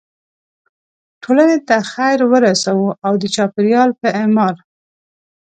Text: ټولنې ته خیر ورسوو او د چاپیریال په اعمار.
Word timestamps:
ټولنې 1.23 1.57
ته 1.67 1.75
خیر 1.91 2.19
ورسوو 2.31 2.89
او 3.05 3.13
د 3.21 3.23
چاپیریال 3.35 3.89
په 4.01 4.07
اعمار. 4.19 4.55